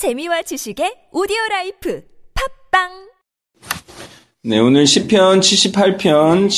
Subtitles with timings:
[0.00, 2.00] 재미와 지식의 오디오 라이프
[2.72, 2.88] 팟빵
[4.44, 6.48] 네, 오늘 시편 78편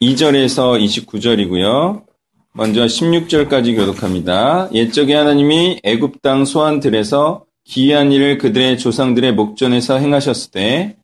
[0.00, 2.04] 12절에서 29절이고요.
[2.54, 4.68] 먼저 16절까지 교독합니다.
[4.72, 10.96] 옛적에 하나님이 애굽 땅 소안 들에서 기이한 일을 그들의 조상들의 목전에서 행하셨을 때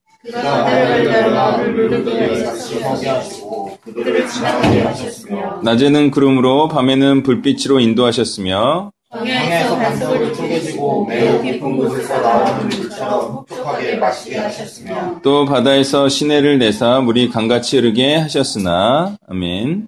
[5.65, 14.39] 낮에는 구름으로 밤에는 불빛으로 인도하셨으며 광야에서 반석을 쪼개시고 매우 깊은 곳에서 나오는 물처럼 흡족하게 마시게
[14.39, 19.87] 하셨으며 또 바다에서 시내를 내사 물이 강같이 흐르게 하셨으나 아멘.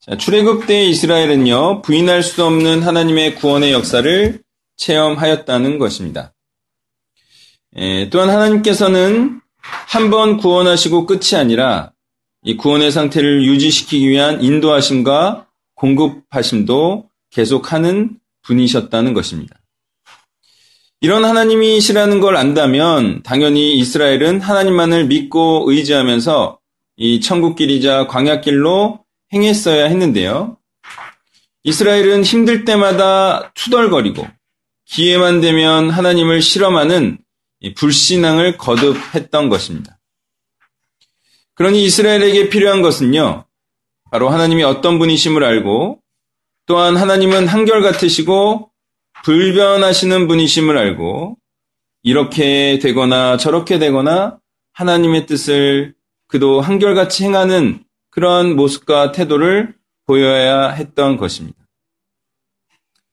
[0.00, 4.40] 자, 출애굽 때 이스라엘은요 부인할 수 없는 하나님의 구원의 역사를
[4.76, 6.34] 체험하였다는 것입니다.
[7.76, 11.92] 에, 또한 하나님께서는 한 번 구원하시고 끝이 아니라
[12.42, 19.56] 이 구원의 상태를 유지시키기 위한 인도하심과 공급하심도 계속하는 분이셨다는 것입니다.
[21.00, 26.58] 이런 하나님이시라는 걸 안다면 당연히 이스라엘은 하나님만을 믿고 의지하면서
[26.96, 30.56] 이 천국길이자 광야길로 행했어야 했는데요.
[31.62, 34.26] 이스라엘은 힘들 때마다 투덜거리고
[34.86, 37.18] 기회만 되면 하나님을 실험하는
[37.76, 39.98] 불신앙을 거듭했던 것입니다.
[41.54, 43.44] 그러니 이스라엘에게 필요한 것은요,
[44.10, 46.00] 바로 하나님이 어떤 분이심을 알고
[46.68, 48.70] 또한 하나님은 한결같으시고
[49.24, 51.38] 불변하시는 분이심을 알고
[52.02, 54.38] 이렇게 되거나 저렇게 되거나
[54.74, 55.94] 하나님의 뜻을
[56.26, 59.74] 그도 한결같이 행하는 그런 모습과 태도를
[60.06, 61.58] 보여야 했던 것입니다.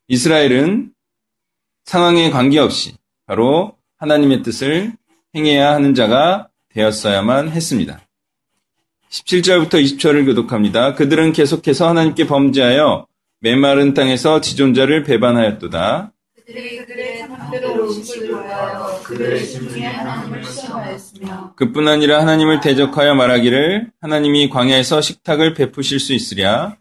[0.10, 0.92] 이스라엘은
[1.86, 2.96] 상황에 관계없이
[3.26, 4.92] 바로 하나님의 뜻을
[5.34, 8.02] 행해야 하는 자가 되었어야만 했습니다.
[9.10, 10.94] 17절부터 20절을 교독합니다.
[10.96, 13.08] 그들은 계속해서 하나님께 범죄하여
[13.46, 16.12] 메마른 땅에서 지존자를 배반하였도다.
[16.48, 24.50] 그들이 그들의 상대로 음식을 좋아하여 그들의 심중에 하나님을 시험하였으며 그뿐 아니라 하나님을 대적하여 말하기를 하나님이
[24.50, 26.78] 광야에서 식탁을 베푸실 수 있으랴.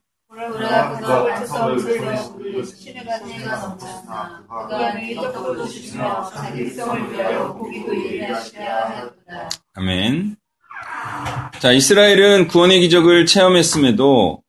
[9.75, 10.37] 아멘.
[11.59, 14.44] 자, 이스라엘은 구원의 기적을 체험했음에도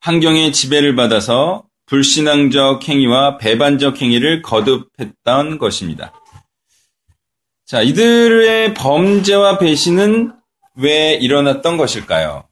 [0.00, 6.12] 환경의 지배를 받아서 불신앙적 행위와 배반적 행위를 거듭했던 것입니다.
[7.64, 10.32] 자, 이들의 범죄와 배신은
[10.76, 12.48] 왜 일어났던 것일까요?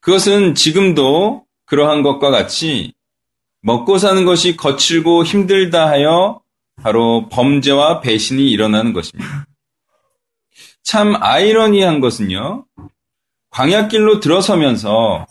[0.00, 2.92] 그것은 지금도 그러한 것과 같이
[3.60, 6.40] 먹고 사는 것이 거칠고 힘들다 하여
[6.82, 9.46] 바로 범죄와 배신이 일어나는 것입니다.
[10.82, 12.66] 참 아이러니한 것은요,
[13.50, 15.26] 광야길로 들어서면서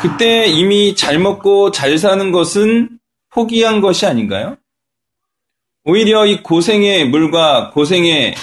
[0.00, 2.98] 그때 이미 잘 먹고 잘 사는 것은
[3.30, 4.56] 포기한 것이 아닌가요?
[5.84, 8.34] 오히려 이 고생의 물과 고생의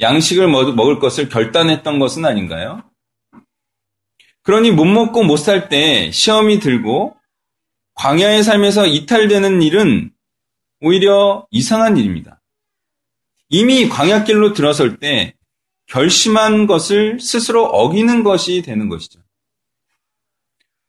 [0.00, 2.82] 양식을 먹을 것을 결단했던 것은 아닌가요?
[4.42, 7.16] 그러니 못 먹고 못 살 때 시험이 들고
[7.94, 10.12] 광야의 삶에서 이탈되는 일은
[10.80, 12.42] 오히려 이상한 일입니다.
[13.48, 15.34] 이미 광야길로 들어설 때
[15.86, 19.23] 결심한 것을 스스로 어기는 것이 되는 것이죠.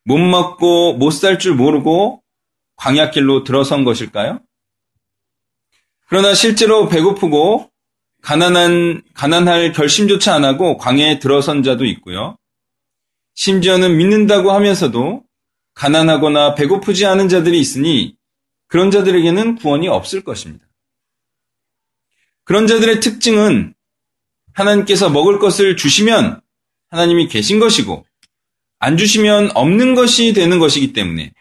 [0.06, 2.22] 못 먹고 못 살 줄 모르고
[2.76, 4.40] 광야길로 들어선 것일까요?
[6.08, 7.70] 그러나 실제로 배고프고
[8.22, 12.38] 가난한 가난할 결심조차 안 하고 광야에 들어선 자도 있고요.
[13.34, 15.24] 심지어는 믿는다고 하면서도
[15.74, 18.16] 가난하거나 배고프지 않은 자들이 있으니
[18.68, 20.64] 그런 자들에게는 구원이 없을 것입니다.
[22.44, 23.74] 그런 자들의 특징은
[24.52, 26.40] 하나님께서 먹을 것을 주시면
[26.90, 28.06] 하나님이 계신 것이고
[28.78, 31.32] 안 주시면 없는 것이 되는 것이기 때문에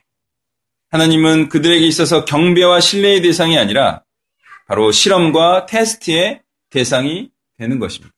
[0.90, 4.04] 하나님은 그들에게 있어서 경배와 신뢰의 대상이 아니라
[4.68, 8.14] 바로 실험과 테스트의 대상이 되는 것입니다.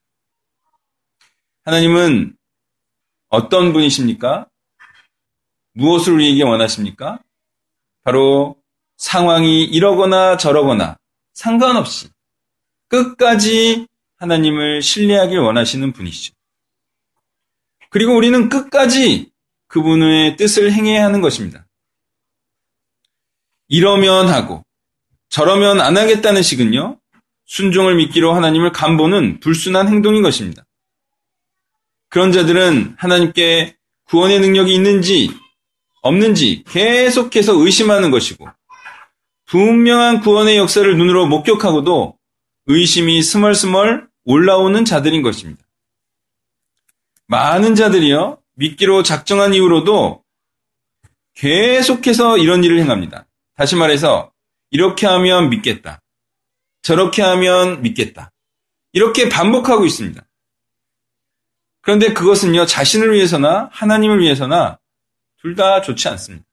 [1.63, 2.35] 하나님은
[3.29, 4.47] 어떤 분이십니까?
[5.73, 7.19] 무엇을 우리에게 원하십니까?
[8.03, 8.55] 바로
[8.95, 10.97] 상황이 이러거나 저러거나
[11.33, 12.09] 상관없이
[12.87, 16.36] 끝까지 하나님을 신뢰하길 원하시는 분이시죠.
[17.89, 19.31] 그리고 우리는 끝까지
[19.67, 21.65] 그분의 뜻을 행해야 하는 것입니다.
[23.67, 24.63] 이러면 하고
[25.29, 26.99] 저러면 안 하겠다는 식은요.
[27.45, 30.63] 순종을 믿기로 하나님을 간보는 불순한 행동인 것입니다.
[32.09, 33.75] 그런 자들은 하나님께
[34.05, 35.31] 구원의 능력이 있는지
[36.01, 38.47] 없는지 계속해서 의심하는 것이고
[39.45, 42.17] 분명한 구원의 역사를 눈으로 목격하고도
[42.67, 45.66] 의심이 스멀스멀 올라오는 자들인 것입니다.
[47.27, 50.23] 많은 자들이요, 믿기로 작정한 이후로도
[51.35, 53.25] 계속해서 이런 일을 행합니다.
[53.55, 54.31] 다시 말해서
[54.71, 56.01] 이렇게 하면 믿겠다.
[56.81, 58.31] 저렇게 하면 믿겠다.
[58.93, 60.21] 이렇게 반복하고 있습니다.
[61.81, 64.79] 그런데 그것은요, 자신을 위해서나 하나님을 위해서나
[65.39, 66.45] 둘 다 좋지 않습니다.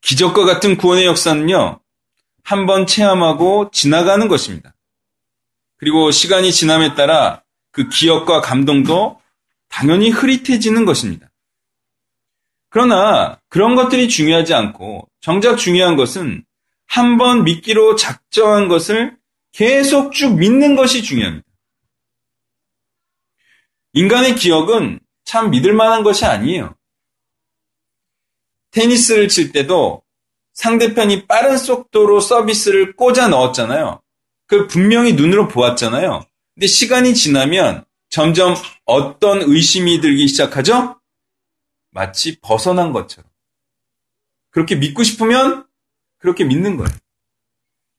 [0.00, 1.80] 기적과 같은 구원의 역사는요,
[2.44, 4.74] 한 번 체험하고 지나가는 것입니다.
[5.76, 9.20] 그리고 시간이 지남에 따라 그 기억과 감동도
[9.68, 11.28] 당연히 흐릿해지는 것입니다.
[12.68, 16.44] 그러나 그런 것들이 중요하지 않고 정작 중요한 것은
[16.86, 19.16] 한 번 믿기로 작정한 것을
[19.52, 21.46] 계속 쭉 믿는 것이 중요합니다.
[23.94, 26.74] 인간의 기억은 참 믿을 만한 것이 아니에요.
[28.72, 30.02] 테니스를 칠 때도
[30.54, 34.02] 상대편이 빠른 속도로 서비스를 꽂아 넣었잖아요.
[34.46, 36.26] 그 분명히 눈으로 보았잖아요.
[36.54, 38.54] 근데 시간이 지나면 점점
[38.84, 41.00] 어떤 의심이 들기 시작하죠?
[41.90, 43.30] 마치 벗어난 것처럼.
[44.50, 45.66] 그렇게 믿고 싶으면
[46.18, 46.90] 그렇게 믿는 거예요.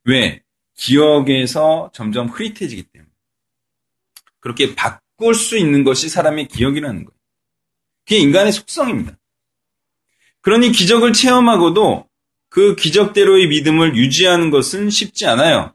[0.05, 0.43] 왜?
[0.75, 3.09] 기억에서 점점 흐릿해지기 때문에.
[4.39, 7.19] 그렇게 바꿀 수 있는 것이 사람의 기억이라는 거예요.
[8.05, 9.17] 그게 인간의 속성입니다.
[10.41, 12.09] 그러니 기적을 체험하고도
[12.49, 15.73] 그 기적대로의 믿음을 유지하는 것은 쉽지 않아요.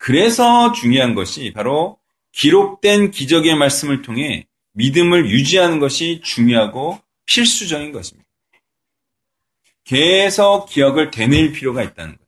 [0.00, 1.98] 그래서 중요한 것이 바로
[2.32, 8.26] 기록된 기적의 말씀을 통해 믿음을 유지하는 것이 중요하고 필수적인 것입니다.
[9.84, 12.26] 계속 기억을 되뇌일 필요가 있다는 거예요.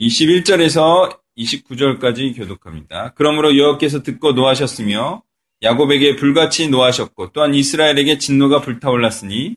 [0.00, 3.12] 21절에서 29절까지 교독합니다.
[3.14, 5.22] 그러므로 여호께서 듣고 노하셨으며
[5.62, 9.56] 야곱에게 불같이 노하셨고 또한 이스라엘에게 진노가 불타올랐으니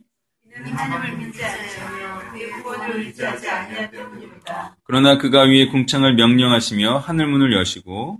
[4.83, 8.19] 그러나 그가 위에 궁창을 명령하시며 하늘 문을 여시고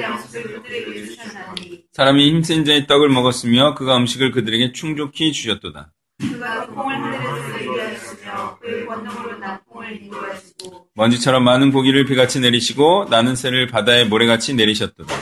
[0.00, 5.92] 양식을 그들에게 주셨나니 사람이 힘센 자의 떡을 먹었으며 그가 음식을 그들에게 충족히 주셨도다.
[9.96, 15.14] 인도하시고 먼지처럼 많은 고기를 비같이 내리시고 나는 새를 바다에 모래같이 내리셨도다.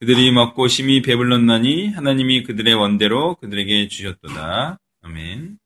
[0.00, 4.78] 그들이 먹고 심히 배불렀나니 하나님이 그들의 원대로 그들에게 주셨도다.
[5.02, 5.58] 아멘.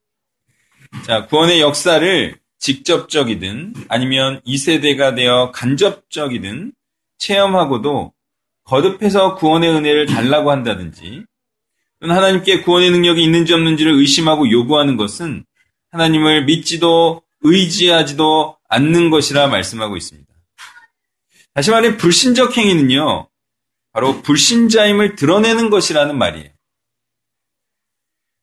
[1.07, 6.73] 자, 구원의 역사를 직접적이든 아니면 2세대가 되어 간접적이든
[7.19, 8.13] 체험하고도
[8.65, 11.25] 거듭해서 구원의 은혜를 달라고 한다든지
[12.01, 15.45] 또는 하나님께 구원의 능력이 있는지 없는지를 의심하고 요구하는 것은
[15.91, 20.29] 하나님을 믿지도 의지하지도 않는 것이라 말씀하고 있습니다.
[21.55, 23.29] 다시 말해 불신적 행위는요.
[23.93, 26.51] 바로 불신자임을 드러내는 것이라는 말이에요.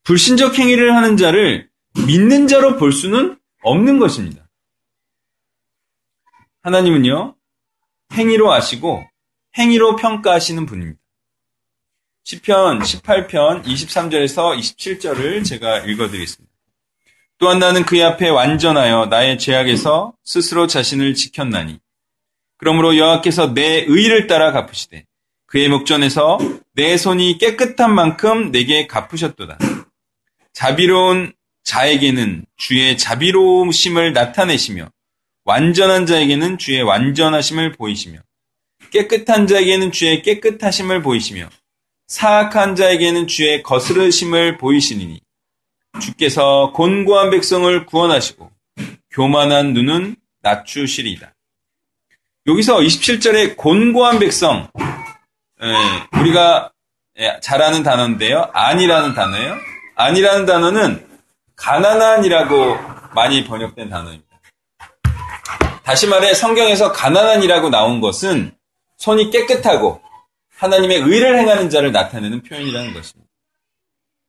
[0.03, 1.69] 불신적 행위를 하는 자를
[2.05, 4.47] 믿는 자로 볼 수는 없는 것입니다.
[6.61, 7.35] 하나님은요,
[8.13, 9.05] 행위로 아시고
[9.57, 10.99] 행위로 평가하시는 분입니다.
[12.25, 16.53] 10편 18편 23절에서 27절을 제가 읽어드리겠습니다.
[17.37, 21.79] 또한 나는 그의 앞에 완전하여 나의 죄악에서 스스로 자신을 지켰나니
[22.57, 25.05] 그러므로 여호와께서 내 의를 따라 갚으시되
[25.47, 26.37] 그의 목전에서
[26.73, 29.57] 내 손이 깨끗한 만큼 내게 갚으셨도다.
[30.53, 31.33] 자비로운
[31.63, 34.89] 자에게는 주의 자비로우심을 나타내시며
[35.45, 38.19] 완전한 자에게는 주의 완전하심을 보이시며
[38.91, 41.49] 깨끗한 자에게는 주의 깨끗하심을 보이시며
[42.07, 45.19] 사악한 자에게는 주의 거스르심을 보이시니
[46.01, 48.51] 주께서 곤고한 백성을 구원하시고
[49.11, 51.33] 교만한 눈은 낮추시리이다.
[52.47, 54.69] 여기서 27절에 곤고한 백성
[55.63, 56.71] 예, 우리가
[57.19, 58.49] 예, 잘 아는 단어인데요.
[58.53, 59.55] 아니라는 단어예요.
[59.95, 61.07] 아니라는 단어는
[61.55, 62.77] 가난한이라고
[63.15, 64.27] 많이 번역된 단어입니다.
[65.83, 68.55] 다시 말해 성경에서 가난한이라고 나온 것은
[68.97, 70.01] 손이 깨끗하고
[70.57, 73.31] 하나님의 의를 행하는 자를 나타내는 표현이라는 것입니다.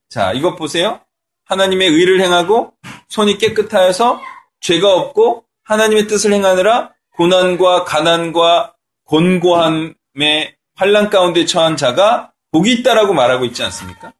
[0.08, 1.00] 자, 이것 보세요.
[1.44, 2.73] 하나님의 의를 행하고
[3.08, 4.20] 손이 깨끗하여서
[4.61, 13.44] 죄가 없고 하나님의 뜻을 행하느라 고난과 가난과 곤고함의 환란 가운데 처한 자가 복이 있다라고 말하고
[13.47, 14.12] 있지 않습니까?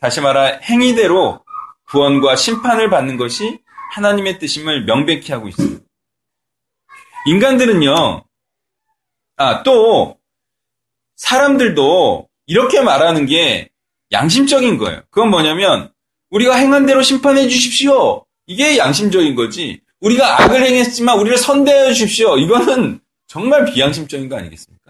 [0.00, 1.44] 다시 말하 행위대로
[1.88, 3.60] 구원과 심판을 받는 것이
[3.92, 5.84] 하나님의 뜻임을 명백히 하고 있습니다.
[7.26, 8.24] 인간들은요,
[9.36, 10.18] 아, 또,
[11.14, 13.70] 사람들도 이렇게 말하는 게
[14.10, 15.02] 양심적인 거예요.
[15.10, 15.92] 그건 뭐냐면,
[16.30, 18.26] 우리가 행한 대로 심판해 주십시오.
[18.46, 19.80] 이게 양심적인 거지.
[20.00, 22.36] 우리가 악을 행했지만 우리를 선대해 주십시오.
[22.36, 24.81] 이거는 정말 비양심적인 거 아니겠습니까?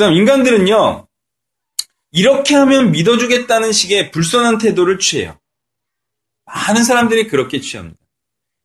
[0.00, 1.06] 그 다음, 인간들은요,
[2.12, 5.38] 이렇게 하면 믿어주겠다는 식의 불선한 태도를 취해요.
[6.46, 7.98] 많은 사람들이 그렇게 취합니다.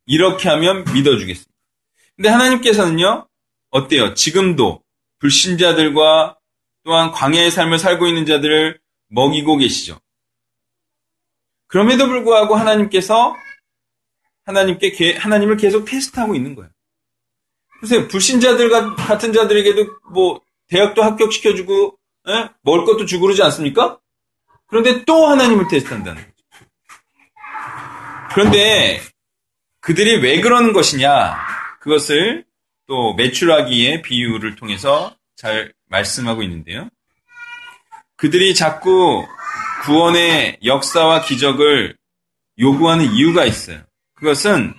[0.05, 1.51] 이렇게 하면 믿어주겠습니다.
[2.15, 3.27] 근데 하나님께서는요,
[3.69, 4.13] 어때요?
[4.13, 4.81] 지금도
[5.19, 6.39] 불신자들과
[6.85, 9.99] 또한 광야의 삶을 살고 있는 자들을 먹이고 계시죠.
[11.67, 13.35] 그럼에도 불구하고 하나님께서
[14.45, 16.71] 하나님께 하나님을 계속 테스트하고 있는 거예요.
[17.81, 18.07] 보세요.
[18.07, 22.49] 불신자들 같은 자들에게도 뭐 대학도 합격시켜주고 에?
[22.63, 23.99] 먹을 것도 주고 그러지 않습니까?
[24.67, 26.35] 그런데 또 하나님을 테스트한다는 거죠.
[28.33, 29.01] 그런데
[29.79, 31.37] 그들이 왜 그러는 것이냐
[31.79, 32.45] 그것을
[32.87, 36.89] 또 매출하기의 비유를 통해서 잘 말씀하고 있는데요.
[38.17, 39.25] 그들이 자꾸
[39.83, 41.95] 구원의 역사와 기적을
[42.59, 43.81] 요구하는 이유가 있어요.
[44.15, 44.73] 그것은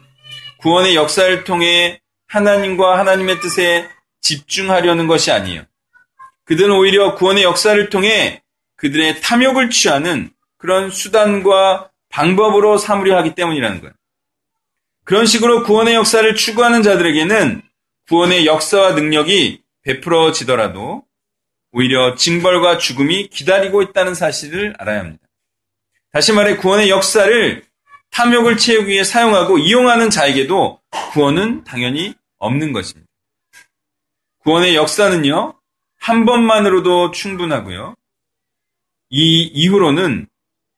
[0.59, 3.89] 구원의 역사를 통해 하나님과 하나님의 뜻에
[4.21, 5.65] 집중하려는 것이 아니에요.
[6.47, 8.43] 그들은 오히려 구원의 역사를 통해
[8.77, 13.93] 그들의 탐욕을 취하는 그런 수단과 방법으로 삼으려 하기 때문이라는 거예요.
[15.05, 17.63] 그런 식으로 구원의 역사를 추구하는 자들에게는
[18.09, 21.05] 구원의 역사와 능력이 베풀어지더라도
[21.73, 25.27] 오히려 징벌과 죽음이 기다리고 있다는 사실을 알아야 합니다.
[26.13, 27.63] 다시 말해 구원의 역사를
[28.11, 30.81] 탐욕을 채우기 위해 사용하고 이용하는 자에게도
[31.13, 33.07] 구원은 당연히 없는 것입니다.
[34.39, 35.56] 구원의 역사는요,
[36.07, 37.97] 한 번만으로도 충분하고요.
[39.11, 40.29] 이 이후로는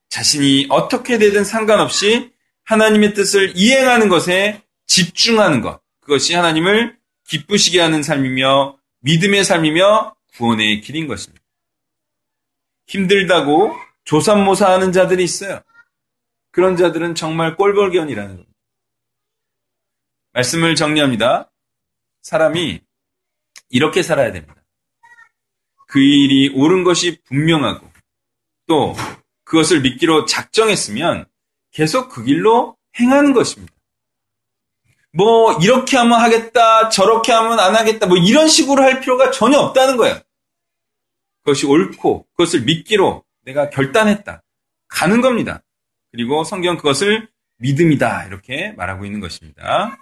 [0.09, 2.33] 자신이 어떻게 되든 상관없이
[2.63, 5.81] 하나님의 뜻을 이행하는 것에 집중하는 것.
[5.99, 11.45] 그것이 하나님을 기쁘시게 하는 삶이며 믿음의 삶이며 구원의 길인 것입니다.
[12.87, 15.61] 힘들다고 조삼모사 하는 자들이 있어요.
[16.49, 18.53] 그런 자들은 정말 꼴벌견이라는 겁니다.
[20.31, 21.51] 말씀을 정리합니다.
[22.23, 22.81] 사람이
[23.69, 24.58] 이렇게 살아야 됩니다.
[25.89, 27.89] 그 일이 옳은 것이 분명하고
[28.67, 28.95] 또
[29.43, 31.25] 그것을 믿기로 작정했으면
[31.71, 33.73] 계속 그 길로 행하는 것입니다.
[35.11, 39.97] 뭐 이렇게 하면 하겠다, 저렇게 하면 안 하겠다, 뭐 이런 식으로 할 필요가 전혀 없다는
[39.97, 40.19] 거예요.
[41.43, 44.43] 그것이 옳고 그것을 믿기로 내가 결단했다.
[44.87, 45.63] 가는 겁니다.
[46.11, 47.27] 그리고 성경 그것을
[47.57, 48.25] 믿음이다.
[48.25, 49.97] 이렇게 말하고 있는 것입니다.